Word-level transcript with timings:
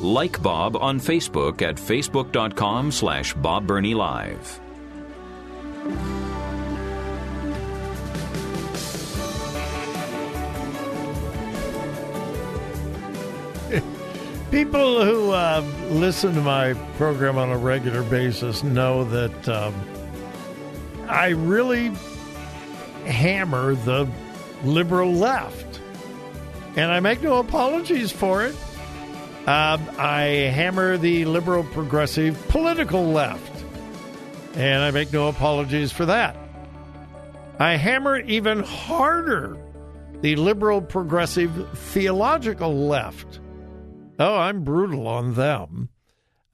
Like 0.00 0.42
Bob 0.42 0.76
on 0.76 0.98
Facebook 0.98 1.60
at 1.60 1.74
facebook.com 1.76 2.90
slash 2.90 3.34
Bob 3.34 3.66
Burney 3.66 3.92
Live. 3.92 4.58
People 14.50 15.04
who 15.04 15.32
uh, 15.32 15.62
listen 15.90 16.34
to 16.34 16.40
my 16.40 16.72
program 16.96 17.36
on 17.36 17.50
a 17.50 17.58
regular 17.58 18.02
basis 18.02 18.62
know 18.62 19.04
that 19.04 19.48
um, 19.50 19.74
I 21.08 21.28
really 21.28 21.92
hammer 23.04 23.74
the 23.74 24.08
liberal 24.64 25.12
left. 25.12 25.80
And 26.76 26.90
I 26.90 27.00
make 27.00 27.20
no 27.20 27.36
apologies 27.38 28.10
for 28.10 28.46
it. 28.46 28.54
Um, 29.46 29.90
I 29.98 30.50
hammer 30.52 30.96
the 30.96 31.24
liberal 31.24 31.64
progressive 31.64 32.48
political 32.48 33.06
left. 33.06 33.64
And 34.54 34.82
I 34.82 34.90
make 34.90 35.12
no 35.12 35.28
apologies 35.28 35.92
for 35.92 36.06
that. 36.06 36.36
I 37.58 37.76
hammer 37.76 38.20
even 38.20 38.60
harder 38.60 39.56
the 40.20 40.36
liberal 40.36 40.82
progressive 40.82 41.68
theological 41.78 42.86
left. 42.86 43.40
Oh, 44.18 44.36
I'm 44.36 44.64
brutal 44.64 45.06
on 45.06 45.34
them. 45.34 45.88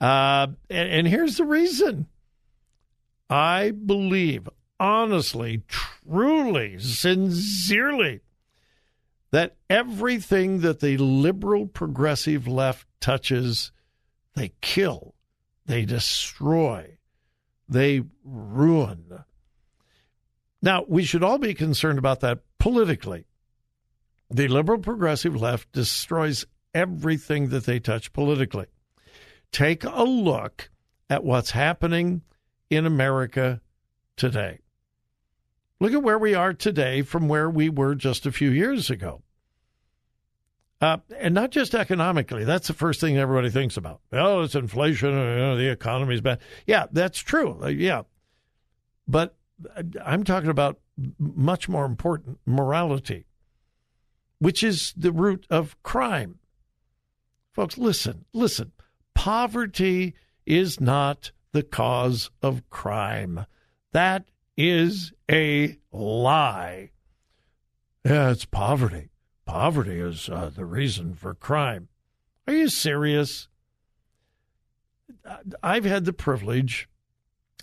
Uh, 0.00 0.48
and, 0.70 0.88
and 0.90 1.08
here's 1.08 1.36
the 1.36 1.44
reason 1.44 2.06
I 3.28 3.72
believe, 3.72 4.48
honestly, 4.78 5.62
truly, 5.68 6.78
sincerely, 6.78 8.20
that 9.36 9.54
everything 9.68 10.60
that 10.60 10.80
the 10.80 10.96
liberal 10.96 11.66
progressive 11.66 12.48
left 12.48 12.86
touches, 13.00 13.70
they 14.34 14.50
kill, 14.62 15.14
they 15.66 15.84
destroy, 15.84 16.96
they 17.68 18.02
ruin. 18.24 19.24
Now, 20.62 20.86
we 20.88 21.04
should 21.04 21.22
all 21.22 21.36
be 21.36 21.52
concerned 21.52 21.98
about 21.98 22.20
that 22.20 22.38
politically. 22.58 23.26
The 24.30 24.48
liberal 24.48 24.78
progressive 24.78 25.36
left 25.36 25.70
destroys 25.70 26.46
everything 26.72 27.50
that 27.50 27.66
they 27.66 27.78
touch 27.78 28.14
politically. 28.14 28.68
Take 29.52 29.84
a 29.84 30.04
look 30.04 30.70
at 31.10 31.24
what's 31.24 31.50
happening 31.50 32.22
in 32.70 32.86
America 32.86 33.60
today. 34.16 34.60
Look 35.78 35.92
at 35.92 36.02
where 36.02 36.18
we 36.18 36.32
are 36.32 36.54
today 36.54 37.02
from 37.02 37.28
where 37.28 37.50
we 37.50 37.68
were 37.68 37.94
just 37.94 38.24
a 38.24 38.32
few 38.32 38.48
years 38.48 38.88
ago. 38.88 39.20
Uh, 40.80 40.98
and 41.18 41.34
not 41.34 41.50
just 41.50 41.74
economically. 41.74 42.44
That's 42.44 42.68
the 42.68 42.74
first 42.74 43.00
thing 43.00 43.16
everybody 43.16 43.50
thinks 43.50 43.76
about. 43.76 44.00
Oh, 44.12 44.42
it's 44.42 44.54
inflation. 44.54 45.10
You 45.10 45.14
know, 45.14 45.56
the 45.56 45.70
economy's 45.70 46.20
bad. 46.20 46.40
Yeah, 46.66 46.86
that's 46.92 47.18
true. 47.18 47.58
Uh, 47.62 47.68
yeah. 47.68 48.02
But 49.08 49.36
I'm 50.04 50.24
talking 50.24 50.50
about 50.50 50.78
much 51.18 51.68
more 51.68 51.86
important 51.86 52.40
morality, 52.44 53.26
which 54.38 54.62
is 54.62 54.92
the 54.96 55.12
root 55.12 55.46
of 55.48 55.82
crime. 55.82 56.38
Folks, 57.52 57.78
listen, 57.78 58.26
listen. 58.34 58.72
Poverty 59.14 60.14
is 60.44 60.78
not 60.78 61.32
the 61.52 61.62
cause 61.62 62.30
of 62.42 62.68
crime. 62.68 63.46
That 63.92 64.26
is 64.58 65.12
a 65.30 65.78
lie. 65.90 66.90
Yeah, 68.04 68.30
it's 68.30 68.44
poverty. 68.44 69.08
Poverty 69.46 70.00
is 70.00 70.28
uh, 70.28 70.50
the 70.54 70.64
reason 70.64 71.14
for 71.14 71.32
crime. 71.32 71.88
Are 72.46 72.52
you 72.52 72.68
serious? 72.68 73.48
I've 75.62 75.84
had 75.84 76.04
the 76.04 76.12
privilege 76.12 76.88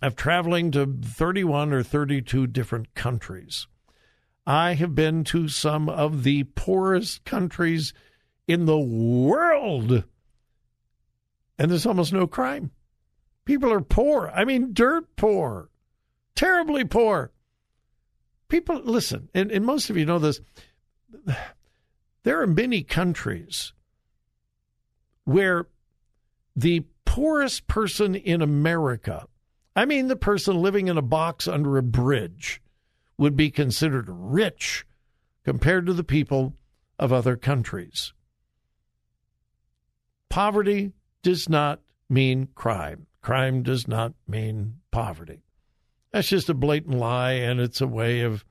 of 0.01 0.15
traveling 0.15 0.71
to 0.71 0.97
31 1.01 1.73
or 1.73 1.83
32 1.83 2.47
different 2.47 2.93
countries. 2.95 3.67
I 4.45 4.73
have 4.73 4.95
been 4.95 5.23
to 5.25 5.47
some 5.47 5.87
of 5.87 6.23
the 6.23 6.43
poorest 6.43 7.23
countries 7.25 7.93
in 8.47 8.65
the 8.65 8.79
world. 8.79 10.03
And 11.57 11.71
there's 11.71 11.85
almost 11.85 12.11
no 12.11 12.27
crime. 12.27 12.71
People 13.45 13.71
are 13.71 13.81
poor. 13.81 14.31
I 14.33 14.45
mean, 14.45 14.73
dirt 14.73 15.15
poor, 15.15 15.69
terribly 16.35 16.85
poor. 16.85 17.31
People, 18.47 18.81
listen, 18.83 19.29
and, 19.33 19.51
and 19.51 19.65
most 19.65 19.89
of 19.89 19.97
you 19.97 20.05
know 20.05 20.19
this. 20.19 20.39
There 22.23 22.41
are 22.41 22.47
many 22.47 22.83
countries 22.83 23.73
where 25.25 25.67
the 26.55 26.85
poorest 27.05 27.67
person 27.67 28.15
in 28.15 28.41
America, 28.41 29.27
I 29.75 29.85
mean, 29.85 30.07
the 30.07 30.15
person 30.15 30.61
living 30.61 30.87
in 30.87 30.97
a 30.97 31.01
box 31.01 31.47
under 31.47 31.77
a 31.77 31.83
bridge, 31.83 32.61
would 33.17 33.35
be 33.35 33.51
considered 33.51 34.05
rich 34.09 34.85
compared 35.43 35.85
to 35.85 35.93
the 35.93 36.03
people 36.03 36.55
of 36.97 37.13
other 37.13 37.35
countries. 37.35 38.13
Poverty 40.29 40.93
does 41.21 41.47
not 41.47 41.81
mean 42.09 42.47
crime. 42.55 43.05
Crime 43.21 43.63
does 43.63 43.87
not 43.87 44.13
mean 44.27 44.79
poverty. 44.91 45.43
That's 46.11 46.27
just 46.27 46.49
a 46.49 46.53
blatant 46.53 46.97
lie, 46.97 47.33
and 47.33 47.59
it's 47.59 47.81
a 47.81 47.87
way 47.87 48.21
of 48.21 48.45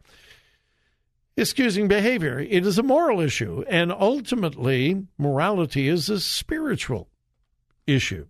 excusing 1.37 1.89
behavior. 1.89 2.39
It 2.39 2.67
is 2.67 2.79
a 2.79 2.83
moral 2.83 3.21
issue, 3.21 3.65
and 3.69 3.93
ultimately, 3.93 5.07
morality 5.19 5.89
is 5.89 6.09
a 6.09 6.21
spiritual 6.21 7.09
issue. 7.87 8.27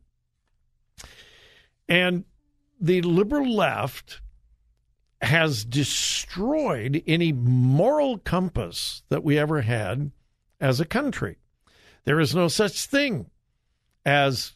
And 1.88 2.24
the 2.80 3.02
liberal 3.02 3.54
left 3.54 4.20
has 5.20 5.64
destroyed 5.64 7.02
any 7.06 7.32
moral 7.32 8.18
compass 8.18 9.02
that 9.08 9.22
we 9.22 9.38
ever 9.38 9.60
had 9.60 10.10
as 10.60 10.80
a 10.80 10.84
country. 10.84 11.38
There 12.04 12.19
is 12.19 12.34
no 12.34 12.48
such 12.48 12.86
thing 12.86 13.30
as 14.04 14.54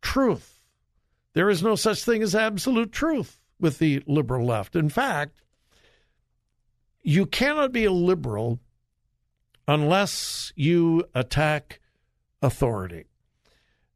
truth. 0.00 0.62
There 1.32 1.50
is 1.50 1.62
no 1.62 1.74
such 1.74 2.04
thing 2.04 2.22
as 2.22 2.34
absolute 2.34 2.92
truth 2.92 3.40
with 3.60 3.78
the 3.78 4.02
liberal 4.06 4.46
left. 4.46 4.76
In 4.76 4.88
fact, 4.88 5.42
you 7.08 7.24
cannot 7.24 7.72
be 7.72 7.86
a 7.86 7.90
liberal 7.90 8.60
unless 9.66 10.52
you 10.56 11.04
attack 11.14 11.80
authority. 12.42 13.06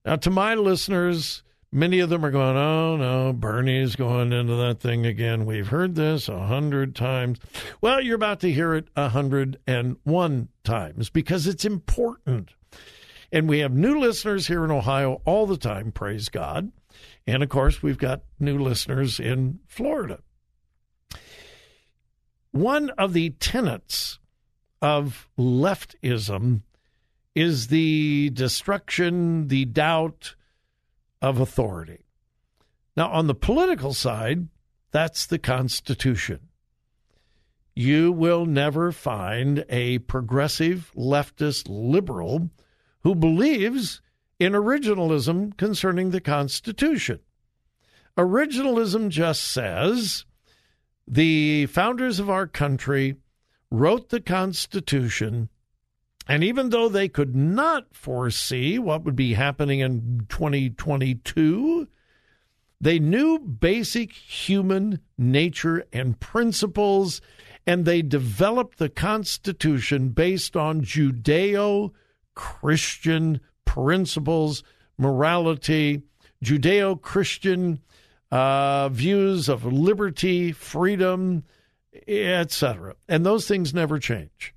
Now, 0.02 0.16
to 0.16 0.30
my 0.30 0.54
listeners, 0.54 1.42
many 1.70 2.00
of 2.00 2.08
them 2.08 2.24
are 2.24 2.30
going, 2.30 2.56
oh 2.56 2.96
no, 2.96 3.34
Burney's 3.34 3.96
going 3.96 4.32
into 4.32 4.56
that 4.56 4.80
thing 4.80 5.04
again. 5.04 5.44
We've 5.44 5.68
heard 5.68 5.94
this 5.94 6.26
a 6.30 6.46
hundred 6.46 6.96
times. 6.96 7.38
Well, 7.82 8.00
you're 8.00 8.16
about 8.16 8.40
to 8.40 8.50
hear 8.50 8.72
it 8.72 8.88
a 8.96 9.10
hundred 9.10 9.58
and 9.66 9.98
one 10.04 10.48
times 10.64 11.10
because 11.10 11.46
it's 11.46 11.66
important. 11.66 12.54
And 13.30 13.46
we 13.46 13.58
have 13.58 13.74
new 13.74 14.00
listeners 14.00 14.46
here 14.46 14.64
in 14.64 14.70
Ohio 14.70 15.20
all 15.26 15.46
the 15.46 15.58
time, 15.58 15.92
praise 15.92 16.30
God. 16.30 16.72
And 17.26 17.42
of 17.42 17.50
course, 17.50 17.82
we've 17.82 17.98
got 17.98 18.22
new 18.40 18.58
listeners 18.58 19.20
in 19.20 19.60
Florida. 19.66 20.20
One 22.52 22.90
of 22.90 23.14
the 23.14 23.30
tenets 23.30 24.18
of 24.80 25.28
leftism 25.38 26.62
is 27.34 27.68
the 27.68 28.30
destruction, 28.30 29.48
the 29.48 29.64
doubt 29.64 30.34
of 31.22 31.40
authority. 31.40 32.04
Now, 32.96 33.10
on 33.10 33.26
the 33.26 33.34
political 33.34 33.94
side, 33.94 34.48
that's 34.90 35.24
the 35.24 35.38
Constitution. 35.38 36.48
You 37.74 38.12
will 38.12 38.44
never 38.44 38.92
find 38.92 39.64
a 39.70 40.00
progressive, 40.00 40.92
leftist, 40.94 41.68
liberal 41.70 42.50
who 43.02 43.14
believes 43.14 44.02
in 44.38 44.52
originalism 44.52 45.56
concerning 45.56 46.10
the 46.10 46.20
Constitution. 46.20 47.20
Originalism 48.18 49.08
just 49.08 49.42
says 49.42 50.26
The 51.12 51.66
founders 51.66 52.18
of 52.20 52.30
our 52.30 52.46
country 52.46 53.16
wrote 53.70 54.08
the 54.08 54.20
Constitution, 54.22 55.50
and 56.26 56.42
even 56.42 56.70
though 56.70 56.88
they 56.88 57.06
could 57.06 57.36
not 57.36 57.94
foresee 57.94 58.78
what 58.78 59.04
would 59.04 59.14
be 59.14 59.34
happening 59.34 59.80
in 59.80 60.24
2022, 60.30 61.86
they 62.80 62.98
knew 62.98 63.38
basic 63.38 64.12
human 64.12 65.00
nature 65.18 65.84
and 65.92 66.18
principles, 66.18 67.20
and 67.66 67.84
they 67.84 68.00
developed 68.00 68.78
the 68.78 68.88
Constitution 68.88 70.08
based 70.08 70.56
on 70.56 70.80
Judeo 70.80 71.92
Christian 72.34 73.38
principles, 73.66 74.62
morality, 74.96 76.04
Judeo 76.42 76.98
Christian 76.98 77.82
uh, 78.32 78.88
views 78.88 79.50
of 79.50 79.66
liberty, 79.66 80.52
freedom, 80.52 81.44
etc. 82.08 82.96
And 83.06 83.26
those 83.26 83.46
things 83.46 83.74
never 83.74 83.98
change. 83.98 84.54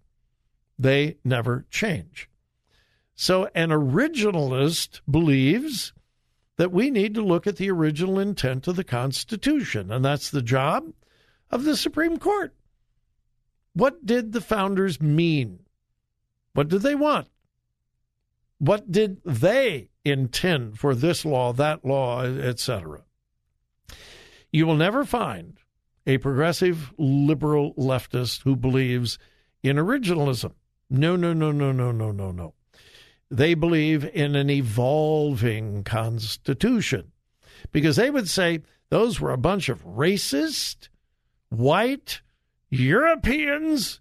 They 0.80 1.18
never 1.26 1.66
change. 1.70 2.30
So 3.16 3.50
an 3.54 3.70
originalist 3.70 5.02
believes 5.10 5.92
that 6.58 6.72
we 6.72 6.90
need 6.90 7.14
to 7.16 7.22
look 7.22 7.46
at 7.46 7.58
the 7.58 7.70
original 7.70 8.18
intent 8.18 8.66
of 8.70 8.78
the 8.78 8.84
Constitution, 8.86 9.92
and 9.92 10.06
that's 10.06 10.30
the 10.30 10.42
job 10.42 10.94
of 11.52 11.66
the 11.66 11.76
Supreme 11.76 12.18
Court. 12.18 12.54
What 13.74 14.06
did 14.06 14.32
the 14.32 14.42
founders 14.42 15.02
mean? 15.02 15.60
What 16.54 16.70
did 16.70 16.82
they 16.82 16.96
want? 16.96 17.28
What 18.58 18.90
did 18.90 19.22
they 19.26 19.90
intend 20.06 20.80
for 20.80 20.96
this 20.96 21.26
law, 21.26 21.52
that 21.52 21.84
law, 21.84 22.24
etc.? 22.24 23.04
You 24.56 24.66
will 24.66 24.78
never 24.78 25.04
find 25.04 25.60
a 26.08 26.18
progressive 26.18 26.94
liberal 26.98 27.74
leftist 27.74 28.44
who 28.44 28.56
believes 28.56 29.20
in 29.62 29.76
originalism. 29.76 30.54
No, 30.90 31.18
no, 31.18 31.34
no, 31.34 31.52
no, 31.52 31.74
no, 31.74 31.92
no, 31.92 32.14
no, 32.14 32.32
no. 32.32 32.54
They 33.30 33.54
believe 33.54 34.06
in 34.06 34.34
an 34.34 34.50
evolving 34.50 35.84
constitution 35.84 37.12
because 37.74 37.98
they 37.98 38.10
would 38.10 38.30
say 38.30 38.62
those 38.90 39.20
were 39.20 39.32
a 39.32 39.38
bunch 39.38 39.68
of 39.68 39.84
racist, 39.84 40.88
white 41.50 42.22
Europeans. 42.70 44.00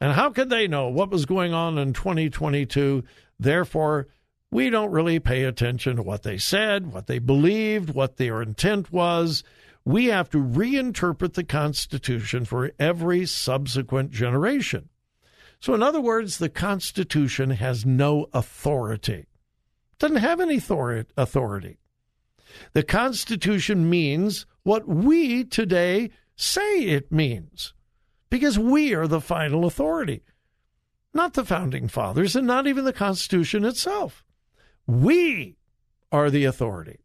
And 0.00 0.14
how 0.14 0.30
could 0.30 0.50
they 0.50 0.66
know 0.66 0.88
what 0.88 1.10
was 1.10 1.26
going 1.26 1.54
on 1.54 1.78
in 1.78 1.92
2022? 1.92 3.04
Therefore, 3.38 4.08
we 4.54 4.70
don't 4.70 4.92
really 4.92 5.18
pay 5.18 5.42
attention 5.42 5.96
to 5.96 6.02
what 6.04 6.22
they 6.22 6.38
said, 6.38 6.92
what 6.92 7.08
they 7.08 7.18
believed, 7.18 7.90
what 7.90 8.18
their 8.18 8.40
intent 8.40 8.92
was. 8.92 9.42
We 9.84 10.06
have 10.06 10.30
to 10.30 10.38
reinterpret 10.38 11.32
the 11.32 11.42
Constitution 11.42 12.44
for 12.44 12.70
every 12.78 13.26
subsequent 13.26 14.12
generation. 14.12 14.90
So, 15.58 15.74
in 15.74 15.82
other 15.82 16.00
words, 16.00 16.38
the 16.38 16.48
Constitution 16.48 17.50
has 17.50 17.84
no 17.84 18.28
authority. 18.32 19.26
It 19.92 19.98
doesn't 19.98 20.18
have 20.18 20.40
any 20.40 20.58
authority. 20.58 21.78
The 22.74 22.84
Constitution 22.84 23.90
means 23.90 24.46
what 24.62 24.86
we 24.86 25.42
today 25.42 26.10
say 26.36 26.82
it 26.82 27.10
means 27.10 27.74
because 28.30 28.56
we 28.56 28.94
are 28.94 29.08
the 29.08 29.20
final 29.20 29.64
authority, 29.64 30.22
not 31.12 31.34
the 31.34 31.44
founding 31.44 31.88
fathers 31.88 32.36
and 32.36 32.46
not 32.46 32.68
even 32.68 32.84
the 32.84 32.92
Constitution 32.92 33.64
itself. 33.64 34.23
We 34.86 35.56
are 36.12 36.30
the 36.30 36.44
authority. 36.44 36.98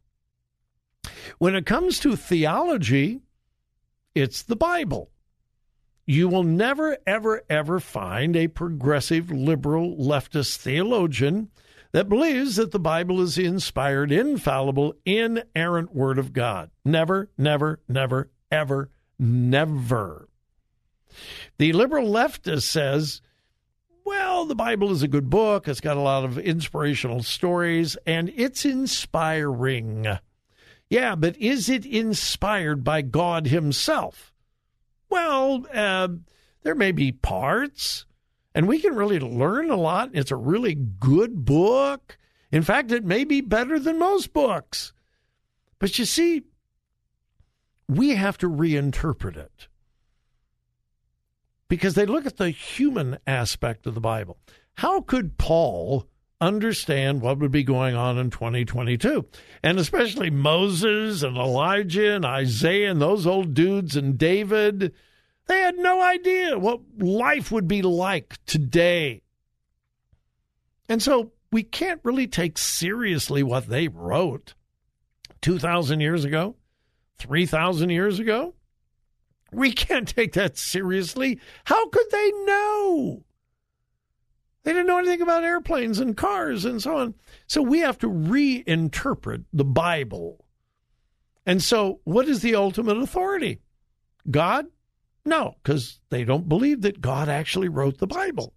When 1.38 1.56
it 1.56 1.66
comes 1.66 2.00
to 2.00 2.16
theology, 2.16 3.22
it's 4.14 4.44
the 4.44 4.56
Bible. 4.56 5.12
You 6.06 6.28
will 6.28 6.44
never, 6.44 6.98
ever, 7.06 7.44
ever 7.50 7.80
find 7.80 8.36
a 8.36 8.48
progressive, 8.48 9.32
liberal, 9.32 9.96
leftist 9.96 10.58
theologian 10.58 11.50
that 11.92 12.10
believes 12.10 12.56
that 12.56 12.72
the 12.72 12.80
Bible 12.80 13.22
is 13.22 13.36
the 13.36 13.46
inspired, 13.46 14.12
infallible, 14.12 14.96
inerrant 15.06 15.94
Word 15.94 16.18
of 16.20 16.34
God. 16.34 16.72
Never, 16.84 17.30
never, 17.38 17.80
never, 17.88 18.30
ever, 18.52 18.90
never. 19.18 20.28
The 21.58 21.74
liberal 21.74 22.08
leftist 22.08 22.64
says, 22.64 23.22
well, 24.10 24.46
the 24.46 24.56
Bible 24.56 24.90
is 24.90 25.04
a 25.04 25.08
good 25.08 25.30
book. 25.30 25.68
It's 25.68 25.80
got 25.80 25.96
a 25.96 26.02
lot 26.02 26.26
of 26.26 26.40
inspirational 26.40 27.22
stories, 27.22 27.96
and 28.08 28.34
it's 28.36 28.66
inspiring. 28.66 30.08
Yeah, 30.90 31.14
but 31.14 31.38
is 31.38 31.70
it 31.70 31.86
inspired 31.86 32.84
by 32.84 33.04
God 33.04 33.46
Himself? 33.46 34.34
Well, 35.12 35.64
uh, 35.72 36.08
there 36.64 36.74
may 36.74 36.92
be 36.92 37.12
parts, 37.12 38.08
and 38.56 38.68
we 38.68 38.80
can 38.80 38.96
really 38.96 39.20
learn 39.20 39.70
a 39.70 39.76
lot. 39.76 40.10
It's 40.14 40.32
a 40.32 40.36
really 40.36 40.74
good 40.74 41.46
book. 41.46 42.18
In 42.52 42.64
fact, 42.64 42.92
it 42.92 43.06
may 43.06 43.26
be 43.26 43.42
better 43.42 43.78
than 43.78 44.00
most 44.00 44.34
books. 44.34 44.92
But 45.78 46.00
you 46.00 46.06
see, 46.06 46.46
we 47.88 48.16
have 48.16 48.40
to 48.40 48.50
reinterpret 48.50 49.38
it 49.38 49.68
because 51.70 51.94
they 51.94 52.06
look 52.06 52.26
at 52.26 52.38
the 52.38 52.50
human 52.50 53.20
aspect 53.26 53.88
of 53.88 53.94
the 53.94 54.02
Bible. 54.02 54.38
How 54.76 55.02
could 55.02 55.38
Paul 55.38 56.08
understand 56.42 57.22
what 57.22 57.38
would 57.40 57.52
be 57.52 57.64
going 57.64 57.96
on 57.96 58.18
in 58.18 58.30
2022? 58.32 59.26
And 59.64 59.80
especially 59.80 60.30
Moses 60.30 61.22
and 61.22 61.38
Elijah 61.38 62.16
and 62.16 62.26
Isaiah 62.26 62.92
and 62.92 63.02
those 63.02 63.28
old 63.28 63.54
dudes 63.54 63.96
and 63.96 64.18
David. 64.18 64.94
They 65.48 65.60
had 65.60 65.78
no 65.78 66.02
idea 66.02 66.58
what 66.58 66.82
life 66.98 67.52
would 67.52 67.68
be 67.68 67.82
like 67.82 68.38
today. 68.46 69.22
And 70.88 71.02
so 71.02 71.32
we 71.52 71.64
can't 71.64 72.02
really 72.04 72.28
take 72.28 72.58
seriously 72.58 73.44
what 73.44 73.68
they 73.68 73.88
wrote 73.88 74.54
2,000 75.42 76.00
years 76.00 76.26
ago, 76.26 76.56
3,000 77.20 77.90
years 77.90 78.20
ago. 78.20 78.56
We 79.52 79.72
can't 79.72 80.08
take 80.08 80.34
that 80.34 80.58
seriously. 80.58 81.40
How 81.66 81.90
could 81.90 82.10
they 82.12 82.32
know? 82.46 83.24
They 84.64 84.74
didn't 84.74 84.88
know 84.88 85.00
anything 85.00 85.22
about 85.22 85.44
airplanes 85.44 86.00
and 86.00 86.16
cars 86.16 86.66
and 86.66 86.82
so 86.82 86.98
on. 86.98 87.16
So 87.48 87.62
we 87.62 87.80
have 87.80 87.98
to 88.00 88.08
reinterpret 88.08 89.46
the 89.54 89.66
Bible. 89.66 90.46
And 91.46 91.64
so, 91.64 92.02
what 92.04 92.28
is 92.28 92.42
the 92.42 92.56
ultimate 92.56 92.98
authority? 92.98 93.62
God? 94.30 94.68
No, 95.26 95.56
because 95.64 96.00
they 96.10 96.24
don't 96.24 96.50
believe 96.50 96.82
that 96.82 97.02
God 97.02 97.30
actually 97.30 97.70
wrote 97.70 97.98
the 97.98 98.08
Bible. 98.08 98.54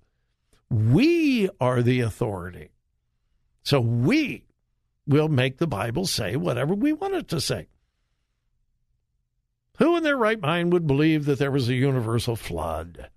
We 0.70 1.48
are 1.60 1.82
the 1.82 2.00
authority. 2.00 2.70
So 3.62 3.80
we 3.80 4.44
will 5.06 5.28
make 5.28 5.58
the 5.58 5.66
Bible 5.66 6.06
say 6.06 6.36
whatever 6.36 6.74
we 6.74 6.92
want 6.92 7.14
it 7.14 7.28
to 7.28 7.40
say. 7.40 7.68
Who 9.82 9.96
in 9.96 10.04
their 10.04 10.16
right 10.16 10.40
mind 10.40 10.72
would 10.72 10.86
believe 10.86 11.24
that 11.24 11.40
there 11.40 11.50
was 11.50 11.68
a 11.68 11.74
universal 11.74 12.36
flood? 12.36 13.10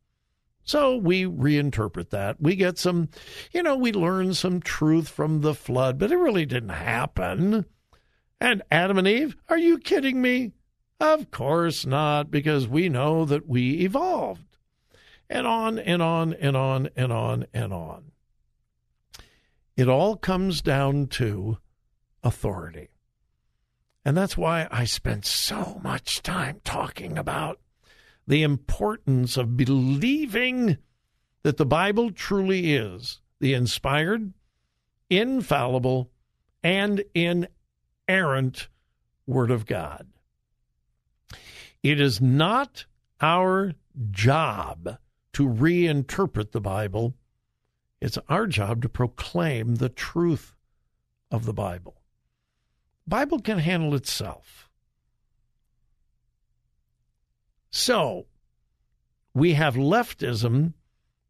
So 0.63 0.97
we 0.97 1.25
reinterpret 1.25 2.09
that. 2.09 2.41
We 2.41 2.55
get 2.55 2.79
some, 2.79 3.09
you 3.51 3.61
know, 3.61 3.75
we 3.75 3.91
learn 3.91 4.33
some 4.33 4.61
truth 4.61 5.07
from 5.07 5.41
the 5.41 5.53
flood, 5.53 5.99
but 5.99 6.11
it 6.11 6.17
really 6.17 6.47
didn't 6.47 6.69
happen. 6.69 7.65
And 8.41 8.63
Adam 8.71 8.97
and 8.97 9.07
Eve, 9.07 9.35
are 9.47 9.59
you 9.59 9.77
kidding 9.77 10.23
me? 10.23 10.53
Of 10.99 11.29
course 11.29 11.85
not, 11.85 12.31
because 12.31 12.67
we 12.67 12.89
know 12.89 13.25
that 13.25 13.47
we 13.47 13.81
evolved. 13.81 14.57
And 15.29 15.45
on 15.45 15.77
and 15.77 16.01
on 16.01 16.33
and 16.33 16.57
on 16.57 16.89
and 16.95 17.13
on 17.13 17.45
and 17.53 17.73
on. 17.73 18.05
It 19.77 19.87
all 19.87 20.15
comes 20.15 20.63
down 20.63 21.09
to 21.09 21.59
authority. 22.23 22.89
And 24.05 24.15
that's 24.15 24.37
why 24.37 24.67
I 24.69 24.85
spent 24.85 25.25
so 25.25 25.81
much 25.83 26.21
time 26.21 26.61
talking 26.63 27.17
about 27.17 27.59
the 28.27 28.43
importance 28.43 29.35
of 29.35 29.57
believing 29.57 30.77
that 31.41 31.57
the 31.57 31.65
Bible 31.65 32.11
truly 32.11 32.75
is 32.75 33.19
the 33.39 33.55
inspired, 33.55 34.31
infallible, 35.09 36.11
and 36.63 37.03
inerrant 37.15 38.67
Word 39.27 39.49
of 39.49 39.65
God. 39.65 40.07
It 41.81 41.99
is 41.99 42.21
not 42.21 42.85
our 43.21 43.73
job 44.11 44.97
to 45.33 45.47
reinterpret 45.47 46.51
the 46.51 46.61
Bible, 46.61 47.15
it's 48.01 48.17
our 48.29 48.45
job 48.45 48.83
to 48.83 48.89
proclaim 48.89 49.75
the 49.75 49.89
truth 49.89 50.55
of 51.31 51.45
the 51.45 51.53
Bible. 51.53 51.95
Bible 53.07 53.39
can 53.39 53.59
handle 53.59 53.93
itself. 53.95 54.69
So, 57.69 58.25
we 59.33 59.53
have 59.53 59.75
leftism 59.75 60.73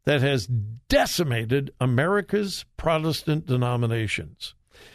that 0.04 0.22
has 0.22 0.46
decimated 0.46 1.72
America's 1.80 2.64
Protestant 2.76 3.46
denominations. 3.46 4.54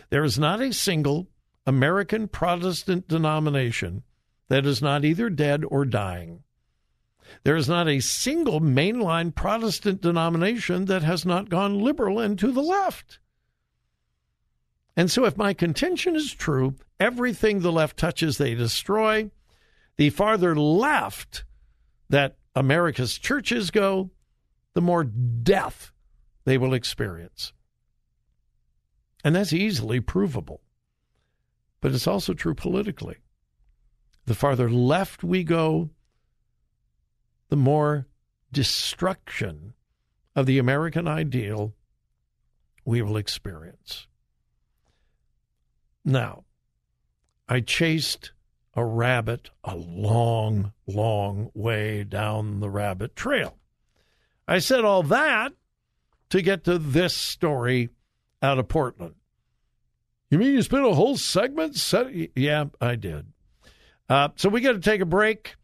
There 0.09 0.23
is 0.23 0.39
not 0.39 0.61
a 0.61 0.71
single 0.71 1.27
American 1.65 2.27
Protestant 2.27 3.07
denomination 3.07 4.03
that 4.47 4.65
is 4.65 4.81
not 4.81 5.05
either 5.05 5.29
dead 5.29 5.63
or 5.67 5.85
dying. 5.85 6.43
There 7.43 7.55
is 7.55 7.69
not 7.69 7.87
a 7.87 7.99
single 7.99 8.59
mainline 8.59 9.33
Protestant 9.35 10.01
denomination 10.01 10.85
that 10.85 11.03
has 11.03 11.25
not 11.25 11.49
gone 11.49 11.79
liberal 11.79 12.19
and 12.19 12.37
to 12.39 12.51
the 12.51 12.61
left. 12.61 13.19
And 14.95 15.09
so, 15.09 15.25
if 15.25 15.37
my 15.37 15.53
contention 15.53 16.15
is 16.15 16.33
true, 16.33 16.75
everything 16.99 17.59
the 17.59 17.71
left 17.71 17.97
touches, 17.97 18.37
they 18.37 18.55
destroy. 18.55 19.31
The 19.97 20.09
farther 20.09 20.55
left 20.55 21.45
that 22.09 22.37
America's 22.55 23.17
churches 23.17 23.71
go, 23.71 24.11
the 24.73 24.81
more 24.81 25.03
death 25.03 25.91
they 26.45 26.57
will 26.57 26.73
experience. 26.73 27.53
And 29.23 29.35
that's 29.35 29.53
easily 29.53 29.99
provable. 29.99 30.61
But 31.79 31.93
it's 31.93 32.07
also 32.07 32.33
true 32.33 32.53
politically. 32.53 33.17
The 34.25 34.35
farther 34.35 34.69
left 34.69 35.23
we 35.23 35.43
go, 35.43 35.89
the 37.49 37.55
more 37.55 38.07
destruction 38.51 39.73
of 40.35 40.45
the 40.45 40.57
American 40.57 41.07
ideal 41.07 41.73
we 42.85 43.01
will 43.01 43.17
experience. 43.17 44.07
Now, 46.03 46.45
I 47.47 47.59
chased 47.59 48.31
a 48.73 48.83
rabbit 48.85 49.51
a 49.63 49.75
long, 49.75 50.73
long 50.87 51.51
way 51.53 52.03
down 52.03 52.59
the 52.59 52.69
rabbit 52.69 53.15
trail. 53.15 53.57
I 54.47 54.59
said 54.59 54.83
all 54.83 55.03
that 55.03 55.53
to 56.29 56.41
get 56.41 56.63
to 56.63 56.77
this 56.77 57.15
story 57.15 57.89
out 58.41 58.57
of 58.57 58.67
Portland. 58.67 59.15
You 60.29 60.37
mean 60.37 60.53
you 60.53 60.61
spent 60.61 60.85
a 60.85 60.93
whole 60.93 61.17
segment? 61.17 61.75
Set- 61.75 62.37
yeah, 62.37 62.65
I 62.79 62.95
did. 62.95 63.27
Uh, 64.07 64.29
so 64.37 64.49
we 64.49 64.61
got 64.61 64.73
to 64.73 64.79
take 64.79 65.01
a 65.01 65.05
break. 65.05 65.55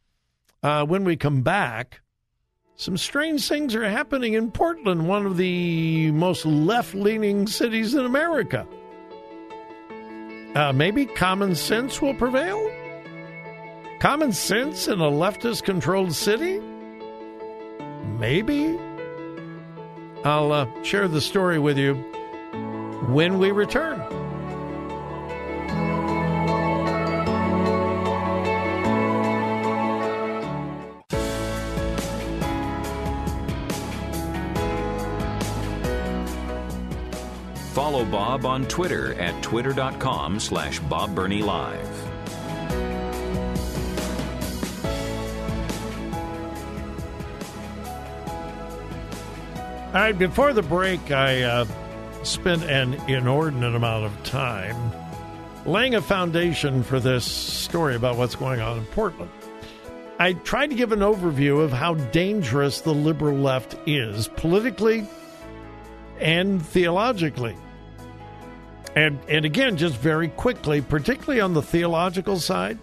Uh, 0.62 0.86
when 0.86 1.06
we 1.06 1.16
come 1.16 1.42
back, 1.42 2.02
some 2.76 2.98
strange 2.98 3.48
things 3.48 3.76
are 3.76 3.90
happening 3.90 4.34
in 4.34 4.52
Portland, 4.52 5.08
one 5.08 5.26
of 5.26 5.38
the 5.38 6.12
most 6.12 6.46
left 6.46 6.94
leaning 6.94 7.48
cities 7.48 7.96
in 7.96 8.06
America. 8.06 8.68
Uh, 10.56 10.74
maybe 10.74 11.06
common 11.06 11.56
sense 11.56 12.02
will 12.02 12.14
prevail? 12.14 12.72
Common 14.00 14.32
sense 14.32 14.88
in 14.88 15.00
a 15.00 15.12
leftist 15.12 15.64
controlled 15.64 16.14
city? 16.14 16.60
Maybe. 18.20 18.78
I'll 20.24 20.52
uh, 20.52 20.68
share 20.84 21.08
the 21.08 21.22
story 21.22 21.60
with 21.60 21.78
you 21.78 21.96
when 23.10 23.40
we 23.40 23.52
return. 23.52 24.17
Bob 38.38 38.46
on 38.46 38.68
Twitter 38.68 39.16
at 39.16 39.42
twitter.com 39.42 40.40
slash 40.40 40.78
Bob 40.82 41.18
Live. 41.18 42.04
All 49.88 49.94
right, 49.94 50.16
before 50.16 50.54
the 50.54 50.62
break, 50.62 51.10
I 51.10 51.42
uh, 51.42 51.66
spent 52.22 52.62
an 52.66 52.94
inordinate 53.10 53.74
amount 53.74 54.06
of 54.06 54.24
time 54.24 54.92
laying 55.66 55.96
a 55.96 56.02
foundation 56.02 56.84
for 56.84 57.00
this 57.00 57.26
story 57.26 57.96
about 57.96 58.18
what's 58.18 58.36
going 58.36 58.60
on 58.60 58.78
in 58.78 58.86
Portland. 58.86 59.32
I 60.20 60.34
tried 60.34 60.68
to 60.68 60.76
give 60.76 60.92
an 60.92 61.00
overview 61.00 61.64
of 61.64 61.72
how 61.72 61.96
dangerous 61.96 62.82
the 62.82 62.94
liberal 62.94 63.38
left 63.38 63.76
is 63.88 64.28
politically 64.28 65.08
and 66.20 66.64
theologically. 66.64 67.56
And, 68.98 69.20
and 69.30 69.46
again, 69.46 69.78
just 69.78 69.96
very 69.98 70.30
quickly, 70.30 70.82
particularly 70.82 71.40
on 71.40 71.54
the 71.54 71.62
theological 71.62 72.40
side, 72.40 72.80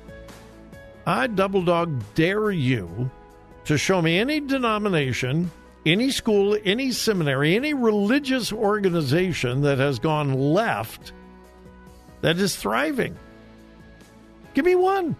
I 1.04 1.26
double 1.26 1.64
dog 1.64 2.04
dare 2.14 2.52
you 2.52 3.10
to 3.64 3.76
show 3.76 4.00
me 4.00 4.20
any 4.20 4.38
denomination, 4.38 5.50
any 5.84 6.12
school, 6.12 6.56
any 6.64 6.92
seminary, 6.92 7.56
any 7.56 7.74
religious 7.74 8.52
organization 8.52 9.62
that 9.62 9.78
has 9.78 9.98
gone 9.98 10.34
left 10.34 11.10
that 12.20 12.38
is 12.38 12.54
thriving. 12.54 13.18
Give 14.54 14.64
me 14.64 14.76
one. 14.76 15.16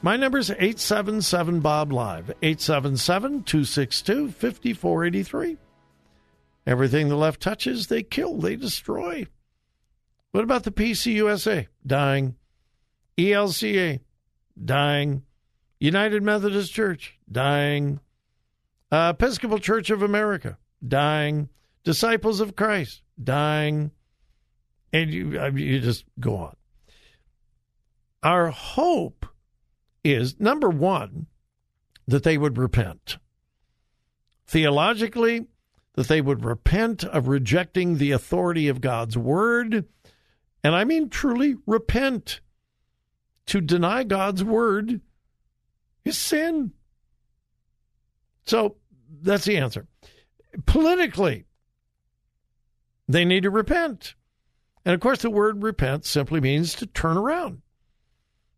My 0.00 0.16
number 0.16 0.38
is 0.38 0.48
877 0.48 1.60
Bob 1.60 1.92
Live, 1.92 2.30
877 2.40 3.42
262 3.42 4.30
5483. 4.30 5.58
Everything 6.66 7.10
the 7.10 7.16
left 7.16 7.42
touches, 7.42 7.88
they 7.88 8.02
kill, 8.02 8.38
they 8.38 8.56
destroy. 8.56 9.26
What 10.32 10.44
about 10.44 10.64
the 10.64 10.72
PCUSA? 10.72 11.68
Dying. 11.86 12.36
ELCA? 13.18 14.00
Dying. 14.62 15.22
United 15.78 16.22
Methodist 16.22 16.72
Church? 16.72 17.18
Dying. 17.30 18.00
Uh, 18.90 19.12
Episcopal 19.14 19.58
Church 19.58 19.90
of 19.90 20.02
America? 20.02 20.56
Dying. 20.86 21.50
Disciples 21.84 22.40
of 22.40 22.56
Christ? 22.56 23.02
Dying. 23.22 23.90
And 24.90 25.12
you, 25.12 25.38
you 25.54 25.80
just 25.80 26.04
go 26.18 26.36
on. 26.36 26.56
Our 28.22 28.48
hope 28.48 29.26
is 30.04 30.40
number 30.40 30.68
one, 30.70 31.26
that 32.06 32.22
they 32.22 32.38
would 32.38 32.56
repent. 32.56 33.18
Theologically, 34.46 35.46
that 35.94 36.08
they 36.08 36.20
would 36.20 36.44
repent 36.44 37.04
of 37.04 37.28
rejecting 37.28 37.98
the 37.98 38.12
authority 38.12 38.68
of 38.68 38.80
God's 38.80 39.16
word 39.18 39.84
and 40.64 40.74
I 40.74 40.84
mean 40.84 41.08
truly 41.08 41.56
repent. 41.66 42.40
To 43.46 43.60
deny 43.60 44.04
God's 44.04 44.44
word 44.44 45.00
is 46.04 46.16
sin. 46.16 46.72
So 48.46 48.76
that's 49.20 49.44
the 49.44 49.56
answer. 49.56 49.88
Politically, 50.64 51.46
they 53.08 53.24
need 53.24 53.42
to 53.42 53.50
repent. 53.50 54.14
And 54.84 54.94
of 54.94 55.00
course, 55.00 55.22
the 55.22 55.30
word 55.30 55.62
repent 55.62 56.04
simply 56.04 56.40
means 56.40 56.74
to 56.76 56.86
turn 56.86 57.16
around. 57.16 57.62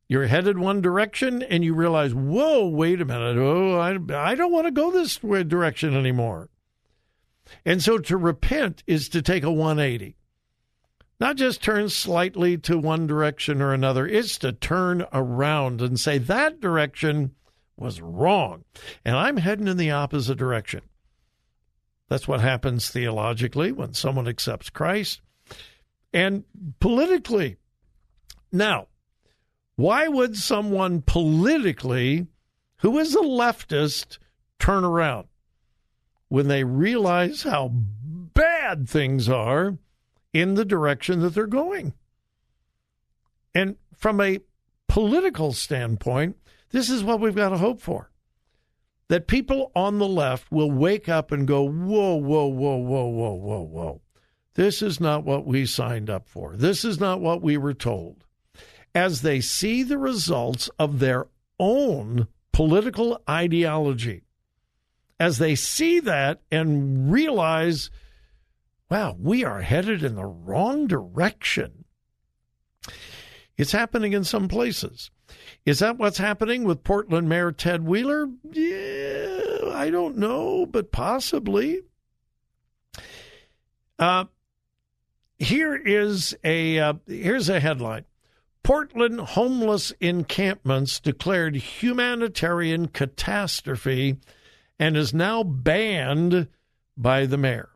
You're 0.06 0.26
headed 0.26 0.58
one 0.58 0.80
direction 0.82 1.42
and 1.42 1.64
you 1.64 1.74
realize, 1.74 2.14
whoa, 2.14 2.68
wait 2.68 3.00
a 3.00 3.04
minute. 3.04 3.38
Oh, 3.38 3.78
I, 3.78 3.98
I 4.14 4.34
don't 4.34 4.52
want 4.52 4.66
to 4.66 4.70
go 4.70 4.90
this 4.90 5.16
direction 5.16 5.94
anymore. 5.94 6.50
And 7.64 7.82
so 7.82 7.98
to 7.98 8.16
repent 8.16 8.82
is 8.86 9.08
to 9.10 9.22
take 9.22 9.44
a 9.44 9.50
180 9.50 10.16
not 11.20 11.36
just 11.36 11.62
turn 11.62 11.88
slightly 11.88 12.58
to 12.58 12.78
one 12.78 13.06
direction 13.06 13.62
or 13.62 13.72
another, 13.72 14.06
it's 14.06 14.38
to 14.38 14.52
turn 14.52 15.06
around 15.12 15.80
and 15.80 15.98
say 15.98 16.18
that 16.18 16.60
direction 16.60 17.34
was 17.76 18.00
wrong. 18.00 18.64
And 19.04 19.16
I'm 19.16 19.36
heading 19.36 19.68
in 19.68 19.76
the 19.76 19.90
opposite 19.90 20.38
direction. 20.38 20.82
That's 22.08 22.28
what 22.28 22.40
happens 22.40 22.90
theologically 22.90 23.72
when 23.72 23.94
someone 23.94 24.28
accepts 24.28 24.70
Christ 24.70 25.20
and 26.12 26.44
politically. 26.80 27.56
Now, 28.52 28.88
why 29.76 30.06
would 30.08 30.36
someone 30.36 31.02
politically 31.02 32.26
who 32.78 32.98
is 32.98 33.14
a 33.14 33.20
leftist 33.20 34.18
turn 34.58 34.84
around 34.84 35.26
when 36.28 36.48
they 36.48 36.64
realize 36.64 37.42
how 37.42 37.70
bad 37.72 38.88
things 38.88 39.28
are 39.28 39.78
in 40.34 40.54
the 40.54 40.64
direction 40.64 41.20
that 41.20 41.30
they're 41.30 41.46
going. 41.46 41.94
And 43.54 43.76
from 43.96 44.20
a 44.20 44.40
political 44.88 45.52
standpoint, 45.52 46.36
this 46.70 46.90
is 46.90 47.04
what 47.04 47.20
we've 47.20 47.36
got 47.36 47.50
to 47.50 47.56
hope 47.56 47.80
for. 47.80 48.10
That 49.08 49.28
people 49.28 49.70
on 49.76 49.98
the 49.98 50.08
left 50.08 50.50
will 50.50 50.72
wake 50.72 51.08
up 51.08 51.30
and 51.30 51.46
go, 51.46 51.62
whoa, 51.62 52.16
whoa, 52.16 52.46
whoa, 52.46 52.76
whoa, 52.76 53.06
whoa, 53.06 53.34
whoa, 53.34 53.62
whoa. 53.62 54.00
This 54.54 54.82
is 54.82 55.00
not 55.00 55.24
what 55.24 55.46
we 55.46 55.66
signed 55.66 56.10
up 56.10 56.28
for. 56.28 56.56
This 56.56 56.84
is 56.84 56.98
not 56.98 57.20
what 57.20 57.42
we 57.42 57.56
were 57.56 57.74
told. 57.74 58.24
As 58.94 59.22
they 59.22 59.40
see 59.40 59.82
the 59.82 59.98
results 59.98 60.68
of 60.78 60.98
their 60.98 61.28
own 61.60 62.28
political 62.52 63.20
ideology, 63.28 64.22
as 65.20 65.38
they 65.38 65.54
see 65.54 66.00
that 66.00 66.40
and 66.50 67.12
realize 67.12 67.90
wow, 68.90 69.16
we 69.18 69.44
are 69.44 69.62
headed 69.62 70.02
in 70.02 70.14
the 70.14 70.26
wrong 70.26 70.86
direction. 70.86 71.84
It's 73.56 73.72
happening 73.72 74.12
in 74.12 74.24
some 74.24 74.48
places. 74.48 75.10
Is 75.64 75.78
that 75.78 75.98
what's 75.98 76.18
happening 76.18 76.64
with 76.64 76.84
Portland 76.84 77.28
Mayor 77.28 77.52
Ted 77.52 77.84
Wheeler? 77.84 78.28
Yeah, 78.50 79.72
I 79.72 79.90
don't 79.90 80.18
know, 80.18 80.66
but 80.66 80.92
possibly. 80.92 81.82
Uh, 83.98 84.24
here 85.38 85.74
is 85.74 86.34
a 86.42 86.78
uh, 86.78 86.94
here's 87.06 87.48
a 87.48 87.60
headline: 87.60 88.04
Portland 88.62 89.20
homeless 89.20 89.92
encampments 90.00 91.00
declared 91.00 91.54
humanitarian 91.54 92.88
catastrophe 92.88 94.18
and 94.78 94.96
is 94.96 95.14
now 95.14 95.42
banned 95.42 96.48
by 96.96 97.26
the 97.26 97.38
mayor. 97.38 97.70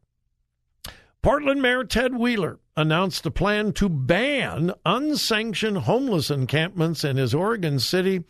Portland 1.22 1.60
Mayor 1.60 1.84
Ted 1.84 2.14
Wheeler 2.14 2.60
announced 2.76 3.26
a 3.26 3.30
plan 3.30 3.72
to 3.72 3.88
ban 3.88 4.72
unsanctioned 4.86 5.78
homeless 5.78 6.30
encampments 6.30 7.02
in 7.02 7.16
his 7.16 7.34
Oregon 7.34 7.80
city 7.80 8.22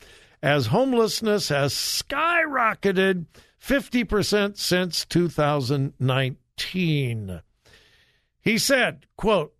as 0.43 0.69
homelessness 0.69 1.51
has 1.51 1.75
skyrocketed 1.75 3.27
50% 3.63 4.57
since 4.57 5.05
2019. 5.05 7.43
He 8.41 8.57
said, 8.57 9.05
quote, 9.17 9.53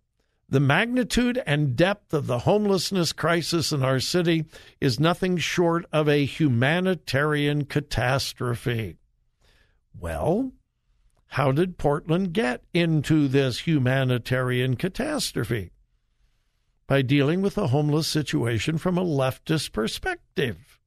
the 0.51 0.59
magnitude 0.59 1.39
and 1.45 1.75
depth 1.75 2.11
of 2.11 2.25
the 2.25 2.39
homelessness 2.39 3.13
crisis 3.13 3.71
in 3.71 3.83
our 3.83 3.99
city 3.99 4.45
is 4.81 4.99
nothing 4.99 5.37
short 5.37 5.85
of 5.93 6.09
a 6.09 6.25
humanitarian 6.25 7.65
catastrophe. 7.65 8.97
Well, 9.93 10.53
how 11.29 11.51
did 11.51 11.77
Portland 11.77 12.33
get 12.33 12.63
into 12.73 13.27
this 13.27 13.59
humanitarian 13.59 14.75
catastrophe? 14.75 15.71
By 16.87 17.03
dealing 17.03 17.41
with 17.41 17.53
the 17.53 17.67
homeless 17.67 18.07
situation 18.07 18.79
from 18.79 18.97
a 18.97 19.05
leftist 19.05 19.71
perspective. 19.71 20.79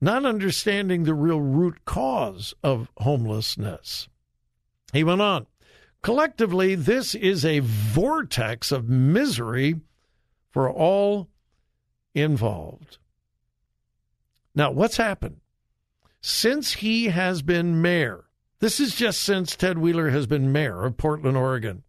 Not 0.00 0.24
understanding 0.24 1.02
the 1.02 1.14
real 1.14 1.40
root 1.40 1.84
cause 1.84 2.54
of 2.62 2.88
homelessness. 2.98 4.08
He 4.92 5.02
went 5.02 5.20
on 5.20 5.46
Collectively, 6.02 6.74
this 6.74 7.14
is 7.14 7.46
a 7.46 7.60
vortex 7.60 8.70
of 8.70 8.90
misery 8.90 9.80
for 10.50 10.70
all 10.70 11.30
involved. 12.14 12.98
Now, 14.54 14.70
what's 14.70 14.98
happened? 14.98 15.40
Since 16.26 16.76
he 16.76 17.08
has 17.08 17.42
been 17.42 17.82
mayor, 17.82 18.24
this 18.58 18.80
is 18.80 18.94
just 18.94 19.20
since 19.20 19.54
Ted 19.54 19.76
Wheeler 19.76 20.08
has 20.08 20.26
been 20.26 20.50
mayor 20.50 20.86
of 20.86 20.96
Portland, 20.96 21.36
Oregon, 21.36 21.82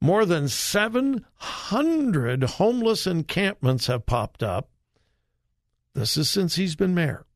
more 0.00 0.24
than 0.24 0.48
700 0.48 2.42
homeless 2.42 3.06
encampments 3.06 3.86
have 3.86 4.06
popped 4.06 4.42
up. 4.42 4.70
This 5.94 6.16
is 6.16 6.28
since 6.28 6.56
he's 6.56 6.74
been 6.74 6.96
mayor. 6.96 7.26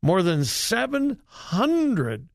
More 0.00 0.22
than 0.22 0.42
700 0.42 2.28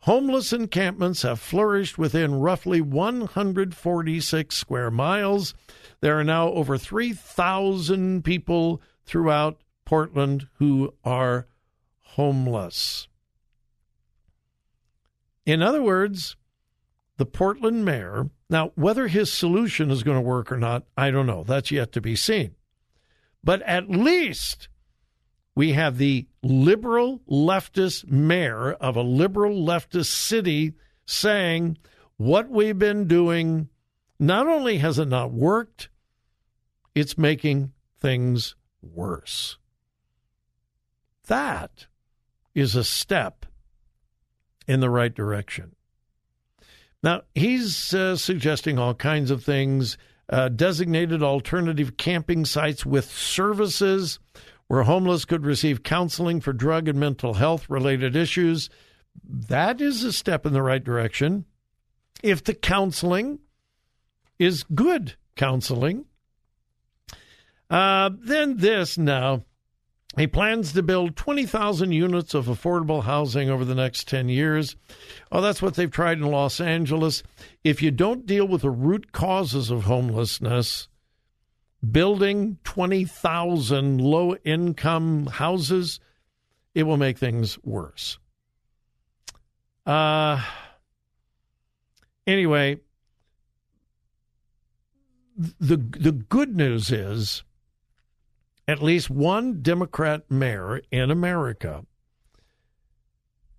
Homeless 0.00 0.52
encampments 0.52 1.22
have 1.22 1.40
flourished 1.40 1.96
within 1.96 2.34
roughly 2.34 2.82
146 2.82 4.54
square 4.54 4.90
miles. 4.90 5.54
There 6.02 6.18
are 6.18 6.24
now 6.24 6.48
over 6.50 6.76
3,000 6.76 8.22
people 8.22 8.82
throughout 9.06 9.62
Portland 9.86 10.48
who 10.58 10.92
are 11.02 11.46
homeless. 12.12 13.08
In 15.46 15.62
other 15.62 15.82
words, 15.82 16.36
the 17.16 17.26
Portland 17.26 17.84
mayor, 17.84 18.30
now, 18.48 18.72
whether 18.74 19.08
his 19.08 19.32
solution 19.32 19.90
is 19.90 20.02
going 20.02 20.16
to 20.18 20.28
work 20.28 20.52
or 20.52 20.58
not, 20.58 20.84
I 20.96 21.10
don't 21.10 21.26
know. 21.26 21.42
That's 21.42 21.70
yet 21.70 21.92
to 21.92 22.00
be 22.00 22.16
seen. 22.16 22.54
But 23.42 23.62
at 23.62 23.88
least 23.88 24.68
we 25.54 25.72
have 25.72 25.98
the 25.98 26.26
liberal 26.42 27.20
leftist 27.30 28.10
mayor 28.10 28.72
of 28.72 28.96
a 28.96 29.02
liberal 29.02 29.56
leftist 29.56 30.06
city 30.06 30.74
saying 31.06 31.78
what 32.16 32.48
we've 32.48 32.78
been 32.78 33.08
doing 33.08 33.68
not 34.18 34.46
only 34.46 34.78
has 34.78 34.98
it 34.98 35.08
not 35.08 35.32
worked, 35.32 35.88
it's 36.94 37.18
making 37.18 37.72
things 38.00 38.54
worse. 38.82 39.58
That 41.26 41.86
is 42.54 42.74
a 42.74 42.84
step 42.84 43.46
in 44.66 44.80
the 44.80 44.90
right 44.90 45.14
direction. 45.14 45.74
Now, 47.02 47.22
he's 47.34 47.92
uh, 47.92 48.16
suggesting 48.16 48.78
all 48.78 48.94
kinds 48.94 49.30
of 49.30 49.42
things 49.42 49.98
uh, 50.28 50.48
designated 50.48 51.22
alternative 51.22 51.96
camping 51.96 52.44
sites 52.44 52.86
with 52.86 53.04
services 53.06 54.18
where 54.68 54.84
homeless 54.84 55.24
could 55.24 55.44
receive 55.44 55.82
counseling 55.82 56.40
for 56.40 56.52
drug 56.52 56.88
and 56.88 56.98
mental 56.98 57.34
health 57.34 57.68
related 57.68 58.16
issues. 58.16 58.70
That 59.24 59.80
is 59.80 60.04
a 60.04 60.12
step 60.12 60.46
in 60.46 60.52
the 60.52 60.62
right 60.62 60.82
direction. 60.82 61.44
If 62.22 62.44
the 62.44 62.54
counseling 62.54 63.40
is 64.38 64.62
good 64.62 65.16
counseling, 65.36 66.06
uh, 67.68 68.10
then 68.18 68.58
this 68.58 68.96
now. 68.96 69.44
He 70.16 70.26
plans 70.26 70.72
to 70.74 70.82
build 70.82 71.16
20,000 71.16 71.92
units 71.92 72.34
of 72.34 72.46
affordable 72.46 73.04
housing 73.04 73.48
over 73.48 73.64
the 73.64 73.74
next 73.74 74.08
10 74.08 74.28
years. 74.28 74.76
Oh, 75.30 75.40
that's 75.40 75.62
what 75.62 75.74
they've 75.74 75.90
tried 75.90 76.18
in 76.18 76.24
Los 76.24 76.60
Angeles. 76.60 77.22
If 77.64 77.80
you 77.80 77.90
don't 77.90 78.26
deal 78.26 78.46
with 78.46 78.60
the 78.60 78.70
root 78.70 79.12
causes 79.12 79.70
of 79.70 79.84
homelessness, 79.84 80.88
building 81.90 82.58
20,000 82.64 84.00
low 84.02 84.34
income 84.44 85.26
houses, 85.28 85.98
it 86.74 86.82
will 86.82 86.98
make 86.98 87.16
things 87.16 87.58
worse. 87.64 88.18
Uh, 89.86 90.44
anyway, 92.26 92.78
the, 95.58 95.76
the 95.76 96.12
good 96.12 96.54
news 96.54 96.92
is 96.92 97.44
at 98.66 98.82
least 98.82 99.10
one 99.10 99.62
Democrat 99.62 100.30
mayor 100.30 100.80
in 100.90 101.10
America. 101.10 101.84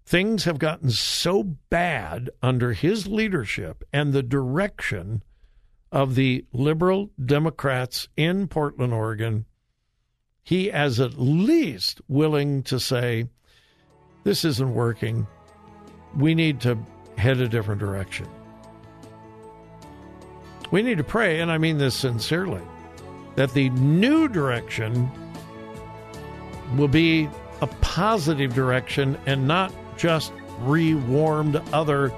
Things 0.06 0.44
have 0.44 0.60
gotten 0.60 0.89
so 0.89 1.44
bad 1.44 2.30
under 2.42 2.74
his 2.74 3.08
leadership 3.08 3.84
and 3.94 4.12
the 4.12 4.24
direction 4.24 5.24
of 5.92 6.16
the 6.16 6.46
liberal 6.52 7.12
Democrats 7.24 8.08
in 8.18 8.48
Portland, 8.48 8.94
Oregon, 8.94 9.46
he 10.44 10.70
is 10.70 11.00
at 11.00 11.20
least 11.20 12.02
willing 12.08 12.63
to 12.63 12.80
say, 12.80 13.30
this 14.24 14.44
isn't 14.44 14.74
working. 14.74 15.28
We 16.18 16.36
need 16.36 16.60
to 16.62 16.78
head 17.18 17.39
a 17.39 17.48
different 17.48 17.80
direction. 17.80 18.28
We 20.72 20.82
need 20.82 20.98
to 20.98 21.04
pray, 21.04 21.39
and 21.39 21.52
I 21.52 21.60
mean 21.60 21.78
this 21.78 21.96
sincerely, 21.96 22.62
that 23.36 23.54
the 23.54 23.69
new 23.72 24.28
direction 24.28 25.10
will 26.76 26.88
be 26.88 27.30
a 27.62 27.67
positive 27.82 28.54
direction 28.54 29.17
and 29.26 29.48
not 29.48 29.74
just 29.98 30.34
rewarmed 30.62 31.56
other 31.72 32.12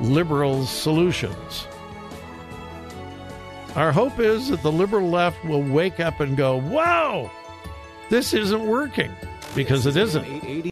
liberal 0.00 0.66
solutions. 0.66 1.66
Our 3.74 3.92
hope 3.92 4.18
is 4.18 4.48
that 4.48 4.62
the 4.62 4.72
liberal 4.72 5.08
left 5.08 5.42
will 5.44 5.62
wake 5.62 5.98
up 5.98 6.20
and 6.20 6.36
go, 6.36 6.56
wow, 6.56 7.30
this 8.10 8.34
isn't 8.34 8.66
working, 8.66 9.10
because 9.54 9.86
it 9.86 9.96
isn't. 9.96 10.71